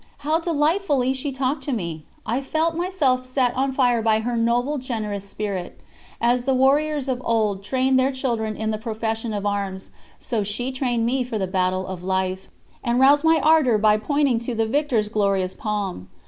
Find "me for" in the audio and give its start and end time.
11.05-11.37